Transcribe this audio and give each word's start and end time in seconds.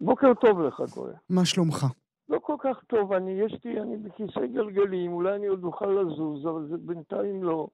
בוקר 0.00 0.34
טוב 0.40 0.60
לך, 0.60 0.82
קורא. 0.94 1.12
מה 1.28 1.44
שלומך? 1.44 1.86
לא 2.28 2.38
כל 2.38 2.56
כך 2.58 2.84
טוב, 2.84 3.12
אני, 3.12 3.30
יש 3.30 3.64
לי, 3.64 3.80
אני 3.80 3.96
בכיסא 3.96 4.46
גלגלים, 4.46 5.12
אולי 5.12 5.36
אני 5.36 5.46
עוד 5.46 5.64
אוכל 5.64 5.86
לזוז, 5.86 6.46
אבל 6.46 6.68
זה 6.68 6.76
בינתיים 6.76 7.44
לא. 7.44 7.68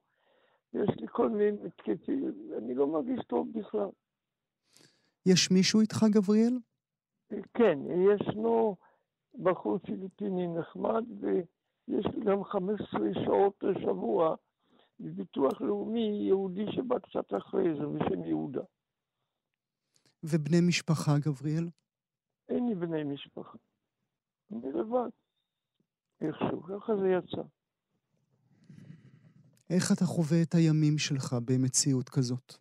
יש 0.73 0.89
לי 0.99 1.07
כל 1.11 1.29
מיני 1.29 1.57
התקפים, 1.65 2.33
אני 2.57 2.75
לא 2.75 2.87
מרגיש 2.87 3.19
טוב 3.27 3.47
בכלל. 3.53 3.89
יש 5.25 5.51
מישהו 5.51 5.81
איתך, 5.81 6.05
גבריאל? 6.09 6.57
כן, 7.53 7.79
ישנו 7.89 8.75
בחור 9.35 9.77
פיליפיני 9.77 10.47
נחמד, 10.47 11.03
ויש 11.19 12.05
לי 12.05 12.25
גם 12.25 12.43
15 12.43 12.99
שעות 13.25 13.63
לשבוע 13.63 14.35
בביטוח 14.99 15.61
לאומי 15.61 16.27
יהודי 16.27 16.65
שבא 16.71 16.99
קצת 16.99 17.33
אחרי 17.37 17.75
זה, 17.79 17.85
בשם 17.85 18.23
יהודה. 18.23 18.61
ובני 20.23 20.61
משפחה, 20.67 21.11
גבריאל? 21.19 21.67
אין 22.49 22.69
לי 22.69 22.75
בני 22.75 23.03
משפחה. 23.03 23.57
אני 24.51 24.71
לבד. 24.71 25.09
איכשהו, 26.21 26.63
ככה 26.63 26.95
זה 26.95 27.09
יצא. 27.09 27.41
איך 29.69 29.91
אתה 29.91 30.05
חווה 30.05 30.41
את 30.41 30.53
הימים 30.55 30.97
שלך 30.97 31.35
במציאות 31.45 32.09
כזאת? 32.09 32.53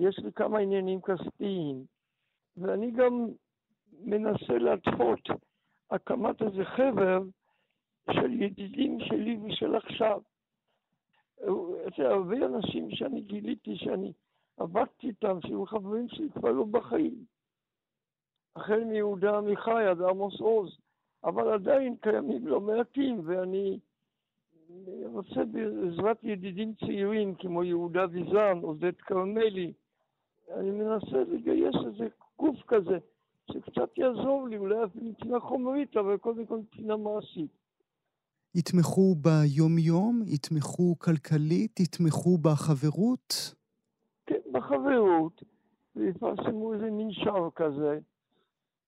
יש 0.00 0.18
לי 0.18 0.32
כמה 0.32 0.58
עניינים 0.58 1.00
כספיים, 1.00 1.84
ואני 2.56 2.90
גם 2.90 3.26
מנסה 4.00 4.52
להתפות 4.58 5.20
הקמת 5.90 6.42
איזה 6.42 6.64
חבר 6.64 7.22
של 8.10 8.42
ידידים 8.42 8.98
שלי 9.00 9.36
ושל 9.36 9.74
עכשיו. 9.76 10.20
יש 11.86 12.00
הרבה 12.00 12.36
אנשים 12.46 12.90
שאני 12.90 13.20
גיליתי 13.20 13.76
שאני 13.76 14.12
עבדתי 14.56 15.06
איתם, 15.06 15.38
שהיו 15.42 15.66
חברים 15.66 16.08
שלי 16.08 16.28
כבר 16.30 16.52
לא 16.52 16.64
בחיים. 16.64 17.24
החל 18.58 18.84
מיהודה 18.84 19.38
עמיחי 19.38 19.84
עד 19.90 20.02
עמוס 20.02 20.40
עוז, 20.40 20.78
אבל 21.24 21.52
עדיין 21.52 21.96
קיימים 22.00 22.46
לא 22.46 22.60
מעטים, 22.60 23.20
ואני 23.24 23.78
רוצה 25.04 25.44
בעזרת 25.44 26.18
ידידים 26.22 26.74
צעירים 26.80 27.34
כמו 27.34 27.64
יהודה 27.64 28.06
ויזן, 28.10 28.58
עודד 28.62 28.92
כרמלי, 28.96 29.72
אני 30.56 30.70
מנסה 30.70 31.16
לגייס 31.16 31.74
איזה 31.86 32.08
גוף 32.38 32.56
כזה, 32.66 32.98
שקצת 33.52 33.98
יעזור 33.98 34.48
לי, 34.48 34.58
אולי 34.58 34.84
אפילו 34.84 35.06
מבחינה 35.06 35.40
חומרית, 35.40 35.96
אבל 35.96 36.16
קודם 36.16 36.46
כל 36.46 36.58
מבחינה 36.58 36.96
מעשית. 36.96 37.50
יתמכו 38.54 39.14
ביום-יום? 39.14 40.22
יתמכו 40.26 40.98
כלכלית? 40.98 41.80
יתמכו 41.80 42.38
בחברות? 42.38 43.54
כן, 44.26 44.40
בחברות. 44.52 45.42
ויפרסמו 45.96 46.74
איזה 46.74 46.90
מנשר 46.90 47.48
כזה. 47.54 47.98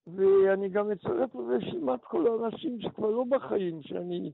ואני 0.06 0.68
גם 0.68 0.90
אצרף 0.90 1.34
לרשימת 1.34 2.04
כל 2.04 2.26
האנשים 2.26 2.80
שכבר 2.80 3.10
לא 3.10 3.24
בחיים, 3.28 3.82
שאני, 3.82 4.32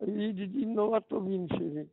ידידים 0.00 0.74
נורא 0.74 0.98
טובים 1.00 1.46
שלי. 1.48 1.84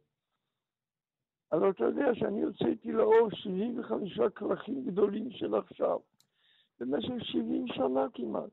אבל 1.51 1.69
אתה 1.69 1.83
יודע 1.83 2.15
שאני 2.15 2.41
הוצאתי 2.41 2.91
לאור 2.91 3.29
75 3.31 4.19
כרכים 4.35 4.83
גדולים 4.85 5.31
של 5.31 5.55
עכשיו, 5.55 5.99
במשך 6.79 7.13
70 7.21 7.67
שנה 7.67 8.05
כמעט. 8.13 8.51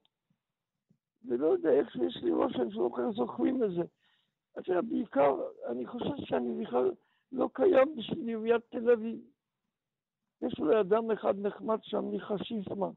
ולא 1.24 1.46
יודע 1.46 1.70
איך 1.70 1.92
שיש 1.92 2.16
לי 2.22 2.32
רושם 2.32 2.70
שלא 2.70 2.90
כל 2.94 3.02
כך 3.02 3.16
זוכרים 3.16 3.64
את 3.64 3.70
זה. 3.70 3.82
אתה 4.58 4.70
יודע, 4.70 4.80
בעיקר, 4.80 5.34
אני 5.66 5.86
חושב 5.86 6.16
שאני 6.16 6.64
בכלל 6.64 6.92
לא 7.32 7.48
קיים 7.52 7.96
בשביל 7.96 8.28
עיריית 8.28 8.62
תל 8.68 8.90
אביב. 8.90 9.20
יש 10.42 10.54
אולי 10.58 10.80
אדם 10.80 11.10
אחד 11.10 11.34
נחמד 11.38 11.78
שם, 11.82 12.04
מיכה 12.04 12.38
שיפמן, 12.38 12.90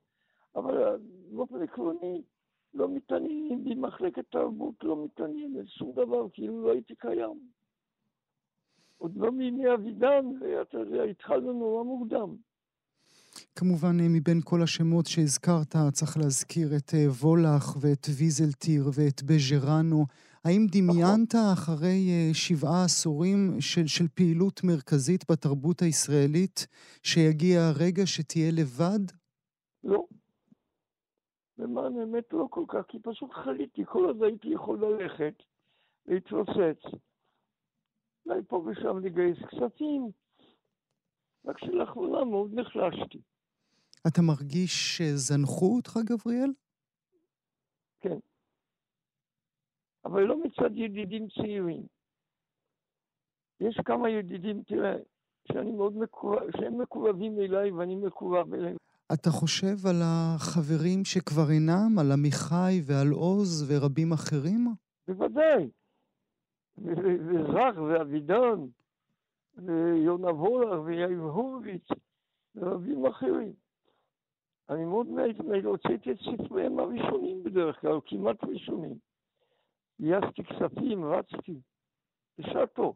אבל 0.55 0.99
באופן 1.31 1.61
עקרוני 1.61 2.21
לא 2.73 2.89
מתעניינים 2.89 3.63
בי, 3.63 3.75
מחלקת 3.75 4.25
תרבות 4.31 4.75
לא 4.83 5.05
מתעניינת, 5.05 5.67
שום 5.67 5.91
דבר, 5.91 6.27
כאילו 6.33 6.63
לא 6.63 6.71
הייתי 6.71 6.95
קיים. 6.95 7.39
עוד 8.97 9.17
לא 9.17 9.31
מימי 9.31 9.73
אבידן, 9.73 10.25
ואתה 10.41 10.77
יודע, 10.77 11.03
התחלנו 11.03 11.53
נורא 11.53 11.83
מוקדם. 11.83 12.35
כמובן, 13.55 13.97
מבין 13.99 14.41
כל 14.43 14.63
השמות 14.63 15.05
שהזכרת, 15.05 15.75
צריך 15.91 16.17
להזכיר 16.17 16.75
את 16.77 16.93
אה, 16.93 17.09
וולך 17.09 17.77
ואת 17.81 18.07
ויזלטיר 18.17 18.83
ואת 18.93 19.23
בז'רנו. 19.23 20.05
האם 20.45 20.65
דמיינת 20.71 21.35
אחרי 21.53 22.09
אה, 22.09 22.33
שבעה 22.33 22.83
עשורים 22.83 23.61
של, 23.61 23.87
של 23.87 24.07
פעילות 24.07 24.63
מרכזית 24.63 25.31
בתרבות 25.31 25.81
הישראלית 25.81 26.67
שיגיע 27.03 27.61
הרגע 27.61 28.05
שתהיה 28.05 28.51
לבד? 28.51 28.99
לא. 29.83 30.03
למען 31.59 31.99
האמת 31.99 32.33
לא 32.33 32.47
כל 32.49 32.65
כך, 32.67 32.85
כי 32.87 32.99
פשוט 32.99 33.33
חליתי, 33.33 33.85
כל 33.85 34.05
עוד 34.05 34.23
הייתי 34.23 34.47
יכול 34.47 34.85
ללכת, 34.85 35.33
להתרוצץ. 36.05 36.81
אולי 38.25 38.41
פה 38.47 38.55
ושם 38.55 38.97
לגייס 38.97 39.37
כספים, 39.37 40.11
רק 41.45 41.57
שלאחרונה 41.57 42.25
מאוד 42.25 42.53
נחלשתי. 42.53 43.21
אתה 44.07 44.21
מרגיש 44.21 44.97
שזנחו 44.97 45.75
אותך, 45.75 45.91
גבריאל? 46.05 46.53
כן. 47.99 48.19
אבל 50.05 50.21
לא 50.21 50.43
מצד 50.43 50.71
ידידים 50.75 51.27
צעירים. 51.27 51.83
יש 53.59 53.79
כמה 53.85 54.09
ידידים, 54.09 54.63
תראה, 54.63 54.95
שאני 55.51 55.71
מאוד 55.71 55.97
מקורב, 55.97 56.51
שהם 56.57 56.81
מקורבים 56.81 57.39
אליי 57.39 57.71
ואני 57.71 57.95
מקורב 57.95 58.53
אליהם. 58.53 58.77
אתה 59.13 59.29
חושב 59.29 59.87
על 59.89 60.01
החברים 60.03 61.05
שכבר 61.05 61.51
אינם, 61.51 61.99
על 61.99 62.11
עמיחי 62.11 62.81
ועל 62.85 63.11
עוז 63.11 63.71
ורבים 63.71 64.11
אחרים? 64.11 64.67
בוודאי. 65.07 65.69
וזך 66.77 67.77
ואבידן 67.77 68.59
ויונה 69.57 70.31
וולר 70.31 70.81
ויאיר 70.81 71.19
הורוביץ 71.19 71.87
ורבים 72.55 73.05
אחרים. 73.05 73.53
אני 74.69 74.85
מאוד 74.85 75.07
מעט 75.07 75.35
הוצאתי 75.63 76.11
את 76.11 76.17
ספריהם 76.19 76.79
הראשונים 76.79 77.43
בדרך 77.43 77.81
כלל, 77.81 77.99
כמעט 78.05 78.43
ראשונים. 78.43 78.95
גייסתי 80.01 80.43
כספים, 80.43 81.05
רצתי, 81.05 81.59
בשעה 82.37 82.67
טוב. 82.67 82.95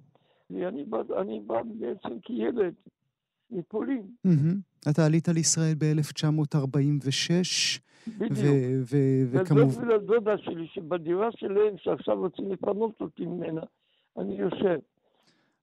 ואני 0.50 0.84
בא, 0.85 1.03
בא 1.45 1.62
בעצם 1.63 2.19
כילד 2.22 2.74
מפולין. 3.51 4.07
אתה 4.90 5.06
עלית 5.06 5.28
לישראל 5.28 5.74
ב-1946. 5.78 7.32
בדיוק. 8.08 8.38
וכמובן... 9.32 9.88
ולדודה 9.88 10.38
שלי, 10.38 10.68
שבדירה 10.74 11.30
שלהם, 11.32 11.76
שעכשיו 11.78 12.20
רוצים 12.20 12.52
לפנות 12.52 13.02
אותי 13.02 13.26
ממנה, 13.26 13.62
אני 14.18 14.36
יושב. 14.36 14.80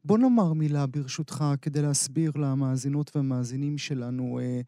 בוא 0.04 0.19
נאמר 0.19 0.53
מילה 0.53 0.86
ברשותך 0.86 1.44
כדי 1.62 1.82
להסביר 1.82 2.30
למאזינות 2.36 3.16
והמאזינים 3.16 3.78
שלנו 3.78 4.38
אה, 4.38 4.60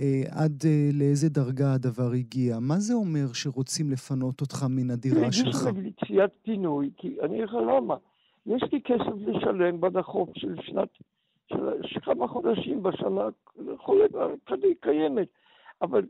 אה, 0.00 0.22
עד 0.30 0.62
אה, 0.64 0.90
לאיזה 0.92 1.28
דרגה 1.28 1.74
הדבר 1.74 2.12
הגיע. 2.12 2.58
מה 2.60 2.78
זה 2.78 2.94
אומר 2.94 3.32
שרוצים 3.32 3.90
לפנות 3.90 4.40
אותך 4.40 4.66
מן 4.70 4.90
הדירה 4.90 5.32
שלך? 5.32 5.68
תביעת 6.04 6.30
פינוי, 6.42 6.90
כי 6.96 7.16
אני 7.22 7.36
אגיד 7.36 7.44
לך 7.44 7.54
למה. 7.54 7.96
יש 8.46 8.62
לי 8.72 8.80
כסף 8.84 9.16
לשלם 9.26 9.80
בדחוף 9.80 10.28
של 10.34 10.54
שנת, 10.62 10.88
של 11.82 12.00
כמה 12.00 12.28
חודשים 12.28 12.82
בשנה, 12.82 13.28
חולה, 13.76 14.06
כדי 14.46 14.74
קיימת. 14.74 15.28
אבל 15.82 16.06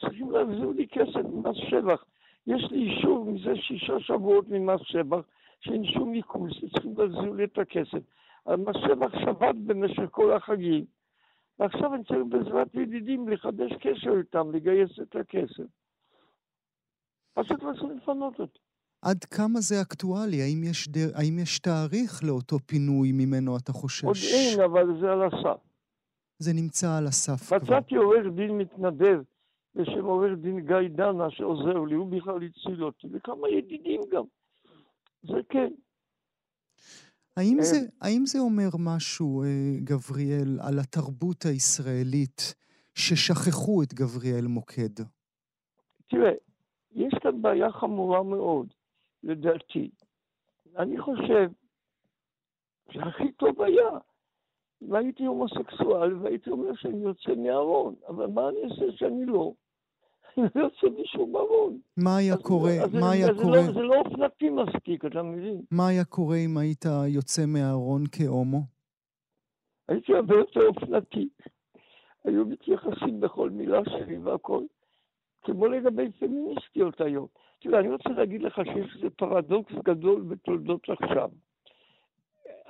צריכים 0.00 0.30
להחזיר 0.30 0.70
לי 0.76 0.88
כסף 0.88 1.24
ממס 1.32 1.56
שבח. 1.56 2.04
יש 2.46 2.70
לי 2.70 2.78
אישור 2.78 3.24
מזה 3.24 3.56
שישה 3.56 4.00
שבועות 4.00 4.48
ממס 4.48 4.80
שבח, 4.82 5.20
שאין 5.60 5.84
שום 5.84 6.12
עיכול, 6.12 6.50
שצריכים 6.52 6.94
להחזיר 6.98 7.30
לי 7.30 7.44
את 7.44 7.58
הכסף. 7.58 7.98
המס 8.46 8.76
שבח 8.76 9.18
שבת 9.24 9.54
במשך 9.54 10.02
כל 10.10 10.32
החגים, 10.32 10.84
ועכשיו 11.58 11.94
אני 11.94 12.04
צריך 12.04 12.20
בעזרת 12.28 12.74
ידידים 12.74 13.28
לחדש 13.28 13.72
קשר 13.72 14.18
איתם, 14.18 14.50
לגייס 14.52 14.90
את 15.02 15.16
הכסף. 15.16 15.64
פשוט 17.34 17.62
רוצים 17.62 17.96
לפנות 17.96 18.40
אותי. 18.40 18.58
עד 19.02 19.24
כמה 19.24 19.60
זה 19.60 19.74
אקטואלי? 19.82 20.42
האם 20.42 20.64
יש, 20.64 20.88
דר... 20.88 21.10
האם 21.14 21.38
יש 21.38 21.58
תאריך 21.58 22.24
לאותו 22.24 22.58
פינוי 22.66 23.12
ממנו 23.12 23.56
אתה 23.56 23.72
חושש? 23.72 24.04
עוד 24.04 24.16
אין, 24.34 24.60
אבל 24.60 25.00
זה 25.00 25.12
על 25.12 25.22
הסף. 25.22 25.60
זה 26.38 26.52
נמצא 26.52 26.96
על 26.98 27.06
הסף 27.06 27.46
כבר. 27.46 27.56
מצאתי 27.56 27.94
עורך 27.94 28.26
דין 28.36 28.58
מתנדב 28.58 29.20
בשם 29.74 30.04
עורך 30.04 30.32
דין 30.42 30.60
גיא 30.66 30.88
דנה 30.88 31.30
שעוזר 31.30 31.78
לי, 31.88 31.94
הוא 31.94 32.10
בכלל 32.10 32.36
הציל 32.36 32.84
אותי, 32.84 33.06
וכמה 33.12 33.48
ידידים 33.48 34.00
גם. 34.12 34.24
זה 35.22 35.40
כן. 35.48 35.72
האם, 37.36 37.58
אה, 37.58 37.64
זה, 37.64 37.76
האם 38.00 38.26
זה 38.26 38.38
אומר 38.38 38.68
משהו, 38.78 39.42
אה, 39.42 39.48
גבריאל, 39.84 40.58
על 40.60 40.78
התרבות 40.78 41.44
הישראלית 41.44 42.54
ששכחו 42.94 43.82
את 43.82 43.94
גבריאל 43.94 44.46
מוקד? 44.46 45.02
תראה, 46.10 46.30
יש 46.92 47.14
כאן 47.22 47.42
בעיה 47.42 47.72
חמורה 47.72 48.22
מאוד, 48.22 48.66
לדעתי. 49.22 49.90
אני 50.76 50.98
חושב 51.00 51.48
שהכי 52.90 53.32
טוב 53.32 53.62
היה 53.62 53.88
אם 54.82 54.94
הייתי 54.94 55.24
הומוסקסואל 55.24 56.16
והייתי 56.16 56.50
אומר 56.50 56.74
שאני 56.74 57.02
יוצא 57.02 57.34
מהארון, 57.36 57.94
אבל 58.08 58.26
מה 58.26 58.48
אני 58.48 58.58
אעשה 58.64 58.96
שאני 58.96 59.24
לא? 59.26 59.52
אני 60.38 60.46
לא 60.54 60.60
יוצא 60.60 60.86
משום 61.02 61.36
ארון. 61.36 61.78
מה 61.96 62.16
היה 62.16 62.34
אז- 62.34 62.42
קורה, 62.42 62.70
אז 62.84 62.94
מה 62.94 63.10
היה 63.10 63.26
זה 63.26 63.42
קורה, 63.42 63.56
לא- 63.56 63.72
זה 63.72 63.80
לא 63.80 63.94
אופנתי 63.96 64.50
מספיק, 64.50 65.04
אתה 65.04 65.22
מבין? 65.22 65.62
מה 65.70 65.88
היה 65.88 66.04
קורה 66.04 66.36
אם 66.36 66.58
היית 66.58 66.84
יוצא 67.08 67.42
מהארון 67.46 68.04
כהומו? 68.12 68.60
הייתי 69.88 70.14
הרבה 70.14 70.34
יותר 70.34 70.60
אופנתי. 70.66 71.28
היו 72.24 72.44
מתייחסים 72.46 73.20
בכל 73.20 73.50
מילה 73.50 73.80
שלי 73.84 74.18
והכל, 74.18 74.62
כמו 75.42 75.66
לגבי 75.66 76.12
פמיניסטיות 76.12 77.00
היום. 77.00 77.26
תראה, 77.60 77.80
אני 77.80 77.88
רוצה 77.88 78.08
להגיד 78.08 78.42
לך 78.42 78.60
שיש 78.64 78.96
איזה 78.96 79.10
פרדוקס 79.10 79.72
גדול 79.84 80.22
בתולדות 80.22 80.88
עכשיו. 80.88 81.30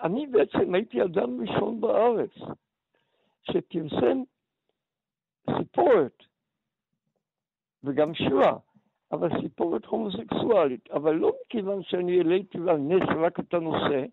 אני 0.02 0.26
בעצם 0.26 0.74
הייתי 0.74 1.02
אדם 1.02 1.40
ראשון 1.40 1.80
בארץ 1.80 2.30
שפרסם 3.42 4.22
סיפורת, 5.58 6.22
וגם 7.84 8.14
שירה, 8.14 8.56
אבל 9.12 9.28
סיפורת 9.42 9.84
הומוסקסואלית. 9.84 10.90
אבל 10.90 11.14
לא 11.14 11.32
מכיוון 11.46 11.82
שאני 11.82 12.18
העליתי 12.18 12.58
על 12.58 12.76
נס 12.76 13.08
רק 13.16 13.40
את 13.40 13.54
הנושא, 13.54 14.04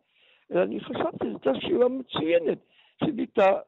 אלא 0.52 0.64
אני 0.64 0.80
חשבתי 0.80 1.26
שזו 1.26 1.26
הייתה 1.26 1.52
שירה 1.62 1.90
מצוינת, 1.90 2.58
שביטאה 3.04 3.60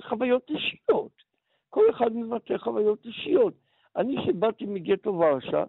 חוויות 0.00 0.50
אישיות. 0.50 1.22
כל 1.70 1.90
אחד 1.90 2.12
מבטא 2.12 2.58
חוויות 2.58 3.04
אישיות. 3.04 3.54
אני 3.96 4.16
שבאתי 4.26 4.64
מגטו 4.66 5.14
ורשה, 5.14 5.64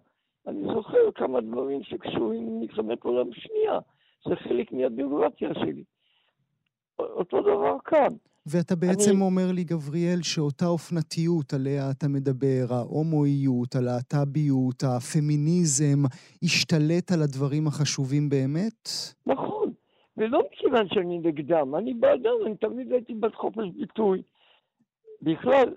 אני 0.48 0.62
זוכר 0.76 1.12
כמה 1.16 1.42
דברים 1.42 1.84
שקשורים 1.84 2.48
למלחמת 2.48 3.04
עולם 3.04 3.28
שנייה. 3.34 3.80
זה 4.28 4.36
חלק 4.36 4.72
מהביוגרפיה 4.72 5.50
שלי. 5.54 5.84
אותו 7.00 7.42
דבר 7.42 7.78
כאן. 7.86 8.08
ואתה 8.46 8.76
בעצם 8.76 9.12
אני- 9.12 9.22
אומר 9.22 9.52
לי, 9.52 9.64
גבריאל, 9.64 10.22
שאותה 10.24 10.66
אופנתיות 10.66 11.54
עליה 11.54 11.92
אתה 11.92 12.08
מדבר, 12.08 12.66
ההומואיות, 12.70 13.76
הלהט"ביות, 13.76 14.84
הפמיניזם, 14.84 16.04
השתלט 16.44 17.12
על 17.12 17.22
הדברים 17.22 17.68
החשובים 17.68 18.30
באמת? 18.30 18.90
נכון, 19.26 19.74
ולא 20.18 20.42
מכיוון 20.52 20.88
שאני 20.94 21.18
נגדם, 21.20 21.76
אני 21.76 21.94
בעדם, 21.94 22.32
אני 22.46 22.56
תמיד 22.58 22.92
הייתי 22.92 23.14
בעד 23.14 23.34
חופש 23.36 23.66
ביטוי. 23.80 24.22
בכלל, 25.22 25.74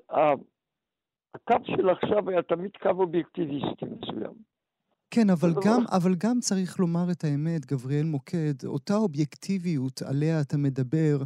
הקו 1.35 1.57
של 1.65 1.89
עכשיו 1.89 2.31
היה 2.31 2.43
תמיד 2.43 2.71
קו 2.83 2.89
אובייקטיביסטי 2.89 3.85
מסוים. 3.85 4.33
כן, 5.11 5.31
אבל 5.31 5.51
גם, 5.65 5.83
אחר. 5.87 5.97
אבל 5.97 6.15
גם 6.15 6.41
צריך 6.41 6.81
לומר 6.81 7.11
את 7.13 7.25
האמת, 7.25 7.67
גבריאל 7.67 8.05
מוקד, 8.05 8.67
אותה 8.67 8.97
אובייקטיביות 8.97 10.03
עליה 10.03 10.41
אתה 10.41 10.57
מדבר, 10.57 11.17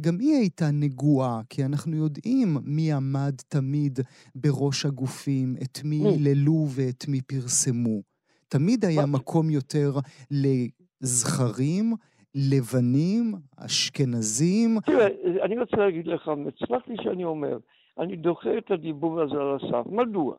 גם 0.00 0.18
היא 0.20 0.34
הייתה 0.34 0.64
נגועה, 0.72 1.40
כי 1.50 1.64
אנחנו 1.64 1.96
יודעים 1.96 2.56
מי 2.64 2.92
עמד 2.92 3.34
תמיד 3.48 3.98
בראש 4.34 4.86
הגופים, 4.86 5.54
את 5.62 5.78
מי 5.84 5.98
מי? 5.98 6.08
היללו 6.08 6.66
ואת 6.68 7.04
מי 7.08 7.20
פרסמו. 7.20 8.02
תמיד 8.48 8.84
היה 8.84 9.06
מה? 9.06 9.18
מקום 9.18 9.50
יותר 9.50 9.92
לזכרים, 10.30 11.94
לבנים, 12.34 13.34
אשכנזים. 13.56 14.80
תראה, 14.86 15.06
אני 15.44 15.58
רוצה 15.58 15.76
להגיד 15.76 16.06
לך, 16.06 16.30
סלח 16.66 16.82
לי 16.88 16.96
שאני 17.02 17.24
אומר, 17.24 17.58
אני 17.98 18.16
דוחה 18.16 18.58
את 18.58 18.70
הדיבור 18.70 19.20
הזה 19.20 19.34
על 19.34 19.56
הסף. 19.56 19.86
מדוע? 19.86 20.36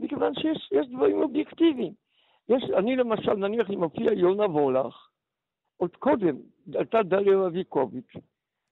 מכיוון 0.00 0.34
שיש 0.34 0.68
יש 0.72 0.86
דברים 0.86 1.22
אובייקטיביים. 1.22 1.92
יש, 2.48 2.62
אני 2.78 2.96
למשל, 2.96 3.34
נניח 3.34 3.70
אם 3.70 3.80
מופיע 3.80 4.12
יונה 4.12 4.46
וולך, 4.46 5.08
עוד 5.76 5.96
קודם 5.96 6.36
הייתה 6.74 7.02
דליה 7.02 7.38
רביקוביץ', 7.38 8.12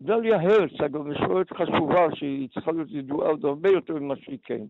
דליה 0.02 0.40
הרץ, 0.40 0.80
אגב, 0.86 1.02
משוררת 1.02 1.52
חשובה 1.52 2.06
שהיא 2.14 2.48
צריכה 2.54 2.72
להיות 2.72 2.88
ידועה 2.90 3.28
עוד 3.28 3.44
הרבה 3.44 3.70
יותר 3.70 3.94
ממה 3.94 4.16
שהיא 4.16 4.38
כן, 4.42 4.62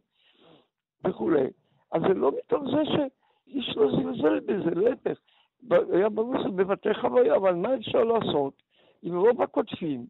וכולי. 1.04 1.46
אז 1.92 2.02
זה 2.08 2.14
לא 2.14 2.32
מתוך 2.38 2.62
זה 2.64 2.82
שאיש 2.84 3.76
לא 3.76 3.90
זלזל 3.90 4.40
בזה, 4.40 4.70
להפך. 4.70 5.18
היה 5.92 6.08
ברור 6.08 6.38
שזה 6.38 6.48
בבתי 6.48 6.94
חוויה, 6.94 7.36
אבל 7.36 7.54
מה 7.54 7.74
אפשר 7.74 8.04
לעשות 8.04 8.62
עם 9.02 9.16
רוב 9.16 9.42
הכותבים? 9.42 10.06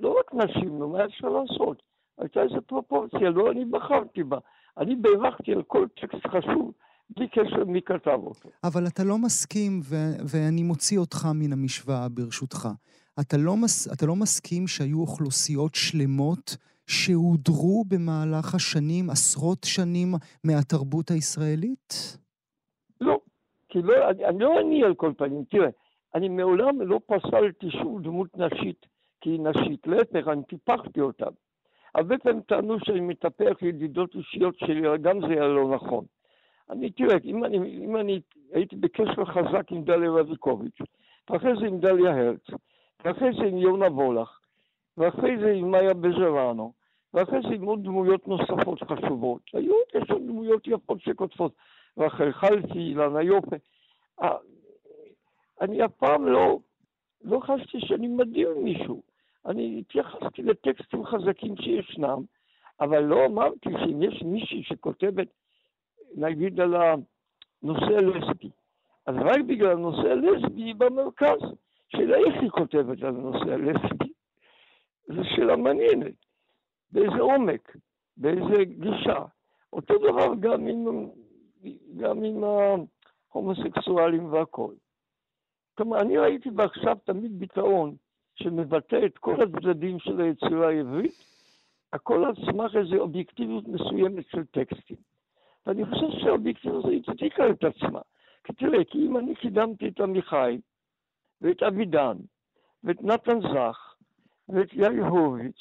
לא 0.00 0.18
רק 0.20 0.34
נשים, 0.34 0.78
נו, 0.78 0.88
מה 0.88 1.04
אפשר 1.04 1.28
לעשות? 1.28 1.82
הייתה 2.18 2.42
איזו 2.42 2.60
פרופורציה, 2.66 3.30
לא 3.30 3.50
אני 3.50 3.64
בחרתי 3.64 4.22
בה. 4.22 4.38
אני 4.78 4.96
בירכתי 4.96 5.52
על 5.52 5.62
כל 5.62 5.86
טקסט 6.00 6.26
חשוב, 6.26 6.72
בלי 7.16 7.28
קשר 7.28 7.64
מי 7.64 7.82
כתב 7.82 8.18
אותו. 8.24 8.48
אבל 8.64 8.86
אתה 8.86 9.04
לא 9.04 9.18
מסכים, 9.18 9.80
ו- 9.84 10.16
ואני 10.32 10.62
מוציא 10.62 10.98
אותך 10.98 11.28
מן 11.34 11.52
המשוואה, 11.52 12.08
ברשותך. 12.08 12.68
אתה 13.20 13.36
לא, 13.36 13.56
מס- 13.56 13.92
אתה 13.92 14.06
לא 14.06 14.16
מסכים 14.16 14.66
שהיו 14.66 15.00
אוכלוסיות 15.00 15.74
שלמות 15.74 16.56
שהודרו 16.86 17.84
במהלך 17.88 18.54
השנים, 18.54 19.10
עשרות 19.10 19.64
שנים, 19.64 20.14
מהתרבות 20.44 21.10
הישראלית? 21.10 22.18
לא, 23.00 23.18
כי 23.68 23.82
לא, 23.82 24.10
אני, 24.10 24.24
אני 24.24 24.38
לא 24.38 24.60
אני 24.60 24.84
על 24.84 24.94
כל 24.94 25.12
פנים, 25.18 25.44
תראה, 25.50 25.68
אני 26.14 26.28
מעולם 26.28 26.80
לא 26.82 27.00
פסלתי 27.06 27.70
שום 27.70 28.02
דמות 28.02 28.28
נשית 28.36 28.86
כי 29.20 29.30
היא 29.30 29.40
נשית, 29.40 29.86
להפך, 29.86 30.28
אני 30.28 30.42
טיפחתי 30.48 31.00
אותה. 31.00 31.26
הרבה 31.98 32.18
פעמים 32.18 32.40
טענו 32.40 32.76
שאני 32.84 33.00
מטפח 33.00 33.62
ידידות 33.62 34.14
אישיות 34.14 34.58
שלי, 34.58 34.88
אבל 34.88 34.96
גם 34.96 35.20
זה 35.20 35.26
היה 35.26 35.48
לא 35.48 35.68
נכון. 35.74 36.04
אני, 36.70 36.90
תראה, 36.90 37.16
אם 37.24 37.44
אני, 37.44 37.56
אם 37.84 37.96
אני 37.96 38.20
הייתי 38.52 38.76
בקשר 38.76 39.24
חזק 39.24 39.72
עם 39.72 39.84
דליה 39.84 40.10
רביקוביץ', 40.10 40.78
ואחרי 41.30 41.52
זה 41.60 41.66
עם 41.66 41.80
דליה 41.80 42.10
הרץ, 42.10 42.46
ואחרי 43.04 43.30
זה 43.38 43.44
עם 43.44 43.56
יונה 43.56 43.86
וולך, 43.86 44.38
ואחרי 44.98 45.38
זה 45.38 45.50
עם 45.50 45.70
מאיה 45.70 45.94
בז'רנו, 45.94 46.72
ואחרי 47.14 47.40
זה 47.42 47.54
עם 47.54 47.64
עוד 47.64 47.84
דמויות 47.84 48.28
נוספות 48.28 48.82
חשובות. 48.82 49.42
היו, 49.52 49.74
יש 49.94 50.10
עוד 50.10 50.22
דמויות 50.26 50.66
יפות 50.66 51.00
שכותבות. 51.00 51.52
רחל 51.98 52.32
חלפי, 52.32 52.78
אילנה 52.78 53.22
יופה. 53.22 53.56
אה, 54.22 54.36
אני 55.60 55.84
אף 55.84 55.92
פעם 55.92 56.26
לא, 56.26 56.58
לא 57.24 57.40
חשתי 57.40 57.80
שאני 57.80 58.08
מדיר 58.08 58.54
מישהו. 58.64 59.02
אני 59.46 59.78
התייחסתי 59.80 60.42
לטקסטים 60.42 61.04
חזקים 61.06 61.56
שישנם, 61.56 62.22
אבל 62.80 63.00
לא 63.02 63.26
אמרתי 63.26 63.68
שאם 63.84 64.02
יש 64.02 64.22
מישהי 64.22 64.62
שכותבת, 64.62 65.28
נגיד 66.14 66.60
על 66.60 66.74
הנושא 66.74 67.96
הלסבי, 67.96 68.50
אז 69.06 69.14
רק 69.18 69.40
בגלל 69.48 69.70
הנושא 69.70 70.08
הלסבי 70.10 70.62
היא 70.62 70.74
במרכז. 70.74 71.38
שאלה 71.88 72.16
איך 72.16 72.42
היא 72.42 72.50
כותבת 72.50 73.02
על 73.02 73.16
הנושא 73.16 73.52
הלסבי. 73.52 74.12
זו 75.06 75.22
שאלה 75.24 75.56
מעניינת. 75.56 76.14
באיזה 76.92 77.20
עומק, 77.20 77.76
באיזה 78.16 78.64
גישה. 78.64 79.24
אותו 79.72 79.98
דבר 79.98 80.34
גם 80.40 80.66
עם, 80.66 81.08
גם 81.96 82.24
עם 82.24 82.44
ההומוסקסואלים 83.32 84.32
והכול. 84.32 84.74
כלומר, 85.74 86.00
אני 86.00 86.18
ראיתי 86.18 86.50
בעכשיו 86.50 86.96
תמיד 87.04 87.38
ביטאון 87.38 87.96
שמבטא 88.42 89.06
את 89.06 89.18
כל 89.18 89.42
הצדדים 89.42 89.98
של 89.98 90.20
היצירה 90.20 90.68
העברית, 90.68 91.24
הכל 91.92 92.24
על 92.24 92.34
סמך 92.34 92.76
איזו 92.76 92.96
אובייקטיביות 92.96 93.68
מסוימת 93.68 94.24
של 94.30 94.44
טקסטים. 94.44 94.96
ואני 95.66 95.84
חושב 95.84 96.18
שהאובייקטיביות 96.20 96.84
הזאת 96.84 97.08
הצדיקה 97.08 97.50
את 97.50 97.64
עצמה. 97.64 98.00
כי 98.44 98.52
תראה, 98.52 98.84
כי 98.84 98.98
אם 98.98 99.16
אני 99.16 99.34
קידמתי 99.34 99.88
את 99.88 100.00
עמיחי, 100.00 100.58
ואת 101.40 101.62
אבידן, 101.62 102.16
ואת 102.84 103.02
נתן 103.02 103.40
זך, 103.40 103.94
ואת 104.48 104.72
יאיר 104.72 105.04
הורוביץ, 105.04 105.56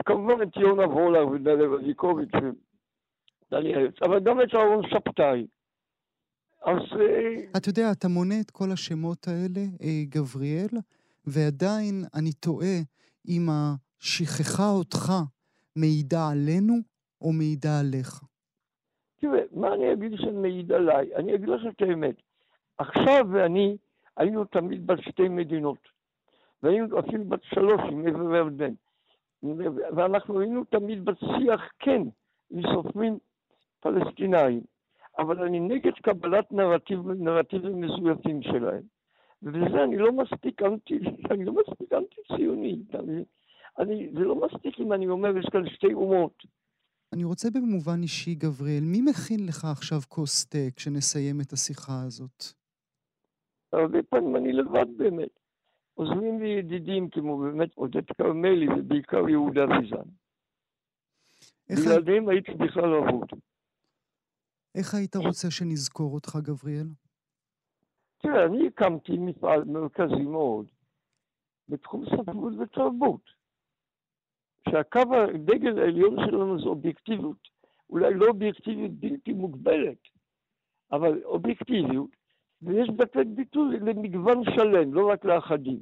וכמובן 0.00 0.42
את 0.42 0.56
יונה 0.56 0.86
וולר 0.86 1.28
ודליה 1.28 1.68
רזיקוביץ' 1.68 2.34
ודליה 3.52 3.78
אבל 4.02 4.20
גם 4.20 4.40
את 4.40 4.54
אהרון 4.54 4.82
שבתאי. 4.90 5.46
אז 6.62 7.00
אה, 7.00 7.50
אתה 7.56 7.68
יודע, 7.68 7.92
אתה 7.92 8.08
מונה 8.08 8.40
את 8.40 8.50
כל 8.50 8.70
השמות 8.72 9.28
האלה, 9.28 9.66
אה, 9.82 10.04
גבריאל, 10.08 10.68
ועדיין 11.28 12.04
אני 12.14 12.32
תוהה 12.32 12.78
אם 13.28 13.48
השכחה 13.50 14.70
אותך 14.70 15.12
מעידה 15.76 16.28
עלינו 16.30 16.74
או 17.22 17.32
מעידה 17.32 17.80
עליך. 17.80 18.24
תראה, 19.20 19.40
מה 19.52 19.74
אני 19.74 19.92
אגיד 19.92 20.12
שמעיד 20.16 20.72
עליי? 20.72 21.14
אני 21.16 21.34
אגיד 21.34 21.48
לך 21.48 21.60
את 21.68 21.82
האמת. 21.82 22.14
עכשיו 22.78 23.26
ואני 23.32 23.76
היינו 24.16 24.44
תמיד 24.44 24.86
בת 24.86 24.98
שתי 25.02 25.28
מדינות, 25.28 25.78
והיינו 26.62 27.00
אפילו 27.00 27.24
בת 27.24 27.42
שלוש 27.42 27.80
עם 27.90 28.06
עבר 28.06 28.24
וירדן. 28.24 28.74
ואנחנו 29.96 30.40
היינו 30.40 30.64
תמיד 30.64 31.04
בשיח 31.04 31.60
כן 31.78 32.02
עם 32.50 32.62
סופרים 32.72 33.18
פלסטינאים, 33.80 34.60
אבל 35.18 35.42
אני 35.42 35.60
נגד 35.60 35.92
קבלת 36.02 36.52
נרטיב, 36.52 37.08
נרטיבים 37.08 37.80
מזויפים 37.80 38.42
שלהם. 38.42 38.97
ובזה 39.42 39.84
אני 39.84 39.98
לא 39.98 40.12
מספיק 40.12 40.62
אנטי, 40.62 40.98
אני 41.32 41.44
לא 41.44 41.52
מספיק 41.52 41.92
אנטי 41.92 42.20
ציוני? 42.36 42.82
אני, 43.78 44.08
זה 44.14 44.20
לא 44.20 44.46
מספיק 44.46 44.80
אם 44.80 44.92
אני 44.92 45.08
אומר, 45.08 45.36
יש 45.36 45.46
כאן 45.52 45.68
שתי 45.74 45.94
אומות. 45.94 46.42
אני 47.12 47.24
רוצה 47.24 47.48
במובן 47.50 48.02
אישי, 48.02 48.34
גבריאל, 48.34 48.84
מי 48.84 49.00
מכין 49.00 49.46
לך 49.48 49.64
עכשיו 49.64 50.00
כוס 50.08 50.46
תה 50.46 50.58
כשנסיים 50.76 51.40
את 51.40 51.52
השיחה 51.52 52.02
הזאת? 52.06 52.44
הרבה 53.72 54.02
פעמים 54.02 54.36
אני 54.36 54.52
לבד 54.52 54.96
באמת. 54.96 55.40
עוזרים 55.94 56.40
לי 56.42 56.48
ידידים 56.48 57.10
כמו 57.10 57.38
באמת 57.38 57.74
עודד 57.74 58.04
כרמלי 58.18 58.68
ובעיקר 58.68 59.28
יהודה 59.28 59.60
ויזן. 59.60 60.08
בלעדיהם 61.68 62.28
הייתי 62.28 62.52
בכלל 62.52 62.94
אבוד. 62.94 63.28
איך 64.74 64.94
היית 64.94 65.16
רוצה 65.16 65.50
שנזכור 65.50 66.14
אותך, 66.14 66.36
גבריאל? 66.42 66.86
תראה, 68.18 68.44
אני 68.44 68.66
הקמתי 68.66 69.18
מפעל 69.18 69.64
מרכזי 69.64 70.22
מאוד 70.22 70.66
בתחום 71.68 72.04
ספרות 72.06 72.52
ותרבות. 72.58 73.38
שהקו 74.68 75.14
הדגל 75.14 75.78
העליון 75.78 76.16
שלנו 76.26 76.60
זה 76.60 76.68
אובייקטיביות. 76.68 77.48
אולי 77.90 78.14
לא 78.14 78.26
אובייקטיביות 78.26 78.90
בלתי 78.90 79.32
מוגבלת, 79.32 79.98
אבל 80.92 81.24
אובייקטיביות, 81.24 82.10
ויש 82.62 82.88
לתת 82.98 83.26
ביטוי 83.26 83.80
למגוון 83.80 84.44
שלם, 84.44 84.94
לא 84.94 85.10
רק 85.10 85.24
לאחדים. 85.24 85.80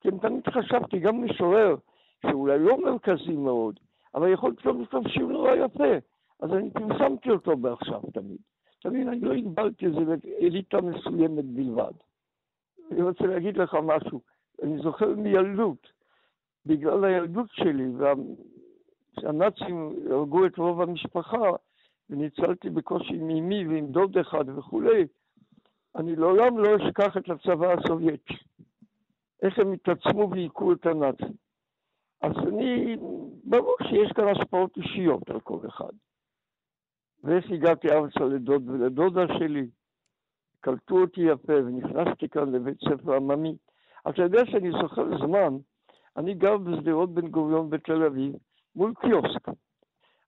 כי 0.00 0.08
אני 0.08 0.18
תמיד 0.18 0.48
חשבתי, 0.48 0.98
גם 0.98 1.24
משורר, 1.24 1.76
שאולי 2.22 2.58
לא 2.58 2.80
מרכזי 2.84 3.32
מאוד, 3.32 3.80
אבל 4.14 4.32
יכול 4.32 4.54
להיות 4.64 4.80
לכתוב 4.80 5.08
שיר 5.08 5.26
נורא 5.26 5.54
יפה, 5.54 5.94
אז 6.40 6.52
אני 6.52 6.70
פרסמתי 6.70 7.30
אותו 7.30 7.56
בעכשיו 7.56 8.00
תמיד. 8.14 8.38
תמיד 8.80 9.08
אני 9.08 9.20
לא 9.20 9.32
הגבלתי 9.32 9.86
את 9.86 9.92
זה 9.92 10.00
לאליטה 10.00 10.80
מסוימת 10.80 11.44
בלבד. 11.44 11.92
אני 12.90 13.02
רוצה 13.02 13.26
להגיד 13.26 13.56
לך 13.56 13.74
משהו. 13.82 14.20
אני 14.62 14.78
זוכר 14.78 15.14
מילדות, 15.14 15.92
בגלל 16.66 17.04
הילדות 17.04 17.48
שלי, 17.52 17.86
והנאצים 19.22 19.90
הרגו 20.10 20.46
את 20.46 20.58
רוב 20.58 20.80
המשפחה, 20.80 21.50
וניצלתי 22.10 22.70
בקושי 22.70 23.16
מאמי 23.16 23.66
ועם 23.68 23.86
דוד 23.86 24.18
אחד 24.18 24.44
וכולי, 24.48 25.06
אני 25.96 26.16
לעולם 26.16 26.58
לא 26.58 26.76
אשכח 26.76 27.16
את 27.16 27.30
הצבא 27.30 27.72
הסובייטי. 27.72 28.34
איך 29.42 29.58
הם 29.58 29.72
התעצמו 29.72 30.30
והיכו 30.30 30.72
את 30.72 30.86
הנאצים. 30.86 31.34
אז 32.20 32.32
אני, 32.48 32.96
ברור 33.44 33.76
שיש 33.82 34.12
כאן 34.12 34.28
השפעות 34.28 34.76
אישיות 34.76 35.30
על 35.30 35.40
כל 35.40 35.58
אחד. 35.68 35.92
ואיך 37.24 37.50
הגעתי 37.50 37.88
ארצה 37.88 38.24
לדוד 38.24 38.68
ולדודה 38.68 39.20
שלי, 39.38 39.66
קלטו 40.60 41.00
אותי 41.00 41.20
יפה 41.20 41.52
ונכנסתי 41.52 42.28
כאן 42.28 42.52
לבית 42.52 42.78
ספר 42.80 43.16
עממי. 43.16 43.56
אתה 44.08 44.22
יודע 44.22 44.46
שאני 44.46 44.70
זוכר 44.82 45.18
זמן, 45.18 45.56
אני 46.16 46.34
גר 46.34 46.56
בשדרות 46.56 47.14
בן 47.14 47.28
גוריון 47.28 47.70
בתל 47.70 48.04
אביב, 48.04 48.32
מול 48.76 48.94
קיוסק. 49.00 49.48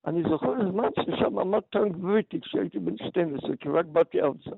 אני 0.06 0.22
זוכר 0.30 0.70
זמן 0.70 0.88
ששם 1.00 1.38
עמד 1.38 1.60
טנק 1.60 1.96
בריטי 1.96 2.40
כשהייתי 2.40 2.78
בן 2.78 2.96
12, 2.96 3.56
כי 3.56 3.68
רק 3.68 3.86
באתי 3.86 4.20
ארצה. 4.20 4.50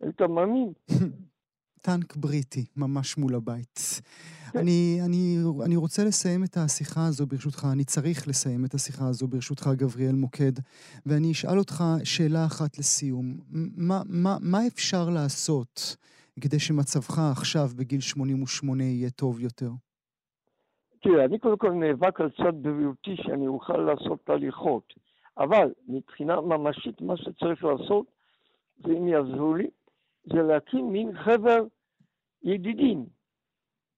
היית 0.00 0.22
מאמין? 0.22 0.72
טנק 1.86 2.16
בריטי, 2.16 2.64
ממש 2.76 3.18
מול 3.18 3.34
הבית. 3.34 3.78
כן. 4.52 4.58
אני, 4.58 4.98
אני, 5.06 5.36
אני 5.64 5.76
רוצה 5.76 6.04
לסיים 6.04 6.44
את 6.44 6.56
השיחה 6.56 7.00
הזו 7.08 7.26
ברשותך, 7.26 7.66
אני 7.72 7.84
צריך 7.84 8.28
לסיים 8.28 8.64
את 8.64 8.74
השיחה 8.74 9.04
הזו 9.08 9.26
ברשותך, 9.28 9.70
גבריאל 9.76 10.14
מוקד, 10.14 10.52
ואני 11.06 11.32
אשאל 11.32 11.58
אותך 11.58 11.84
שאלה 12.04 12.44
אחת 12.46 12.78
לסיום. 12.78 13.26
מה, 13.88 14.00
מה, 14.08 14.36
מה 14.40 14.58
אפשר 14.66 15.04
לעשות 15.14 15.96
כדי 16.40 16.58
שמצבך 16.58 17.18
עכשיו, 17.32 17.66
בגיל 17.78 18.00
88, 18.00 18.82
יהיה 18.84 19.10
טוב 19.10 19.40
יותר? 19.40 19.70
תראה, 21.02 21.24
אני 21.24 21.38
קודם 21.38 21.56
כל 21.56 21.70
נאבק 21.70 22.20
על 22.20 22.30
צד 22.30 22.62
בריאותי 22.62 23.16
שאני 23.16 23.46
אוכל 23.46 23.76
לעשות 23.76 24.18
תהליכות, 24.24 24.94
אבל 25.38 25.72
מבחינה 25.88 26.40
ממשית 26.40 27.00
מה 27.00 27.16
שצריך 27.16 27.64
לעשות, 27.64 28.06
זה 28.84 28.92
אם 28.92 29.08
יעזרו 29.08 29.54
לי, 29.54 29.66
זה 30.32 30.42
להקים 30.42 30.92
מין 30.92 31.12
חבר 31.24 31.60
ידידים 32.42 33.06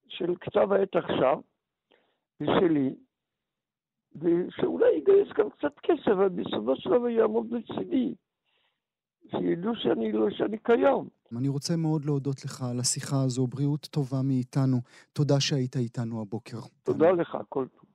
של 0.09 0.35
כתב 0.40 0.73
העת 0.73 0.97
עכשיו 0.97 1.40
ושלי, 2.40 2.95
ושאולי 4.16 4.87
יגייס 4.97 5.28
גם 5.38 5.50
קצת 5.50 5.78
כסף, 5.83 6.09
אבל 6.09 6.28
בסופו 6.28 6.76
של 6.76 6.90
דבר 6.90 7.09
יעמוד 7.09 7.47
לצידי, 7.52 8.14
שידעו 9.30 9.73
שאני, 9.76 10.12
לא, 10.12 10.30
שאני 10.30 10.59
קיים. 10.59 11.09
אני 11.38 11.49
רוצה 11.49 11.76
מאוד 11.76 12.04
להודות 12.04 12.45
לך 12.45 12.62
על 12.62 12.80
השיחה 12.80 13.23
הזו, 13.23 13.47
בריאות 13.47 13.87
טובה 13.87 14.23
מאיתנו. 14.23 14.76
תודה 15.12 15.40
שהיית 15.40 15.76
איתנו 15.76 16.21
הבוקר. 16.21 16.59
תודה 16.83 17.11
לך, 17.11 17.38
כל 17.49 17.66
טוב. 17.66 17.88